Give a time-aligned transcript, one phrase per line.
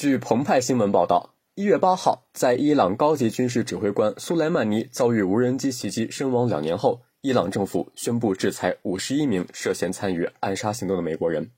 [0.00, 11.50] 据澎湃新闻报道，一月八号，在伊朗高级军事指挥官苏莱曼尼遭遇无人机袭击身亡两年后，伊朗政府宣布制裁五十一名涉嫌参与暗杀行动的美国人。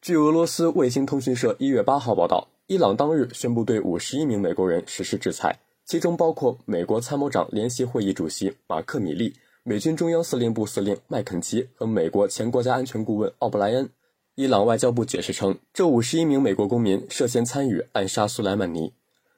[0.00, 9.34] 据俄罗斯卫星通讯社一月八号报道，伊朗当日宣布对五十一名美国人实施制裁，其中包括美国参谋长联席会议主席马克·米利、
[9.64, 13.90] 美军中央司令部司令麦肯齐和美国前国家安全顾问奥布莱恩。
[14.36, 18.92] 伊朗外交部解释称，这五十一名美国公民涉嫌参与暗杀苏莱曼尼。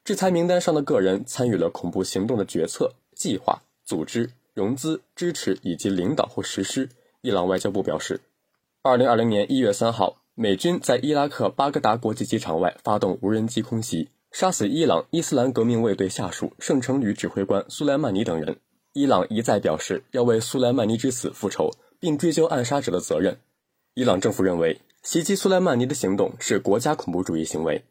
[0.04, 6.88] 制裁名单上的个人参与了恐怖行动的决策、计划、组织、融资、支持以及领导或实施。
[7.22, 8.20] 伊朗外交部表示，
[8.82, 18.58] 二零二零年一月三号，美军在伊拉克巴格达国际机场外发动无人机空袭，杀死伊朗伊斯兰革命卫队下属圣城旅指挥官苏莱曼尼等人。
[18.92, 23.38] 伊朗一再表示要为苏莱曼尼之死复仇，并追究暗杀者的责任。
[23.94, 24.80] 伊朗政府认为。
[25.02, 27.84] 袭击苏莱曼尼的行动是国家恐怖主义行为。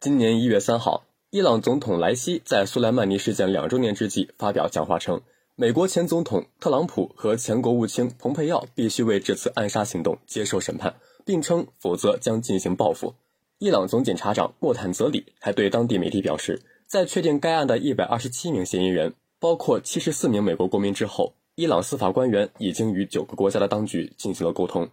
[0.00, 5.20] 今年一月三号，伊朗总统莱西在苏莱曼尼事件两周年之际发表讲话称，
[5.56, 13.14] 美国前总统特朗普和前国务卿蓬佩奥必须为这次暗杀行动接受审判，并称否则将进行报复。
[13.58, 24.88] 伊朗总检察长莫坦泽里还对当地媒体表示，在确定该案的一百二十七名嫌疑人，包括七十四名美国公民之后，伊朗司法官员已经与九个国家的当局进行了沟通。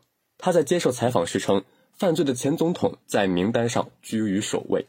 [0.45, 1.63] 他在接受采访时称，
[1.94, 4.86] 犯罪的前总统在名单上居于首位。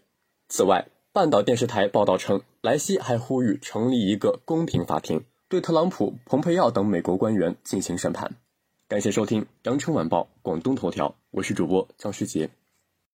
[0.48, 8.34] 此外，半岛电视台报道称，莱西还呼吁成立一个公平法庭，对特朗普、蓬佩奥等美国官员进行审判。
[8.88, 12.50] 感谢收听《羊城晚报广东头条》，我是主播张世杰。